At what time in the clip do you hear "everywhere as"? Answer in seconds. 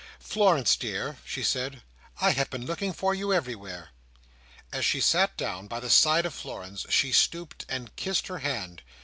3.31-4.83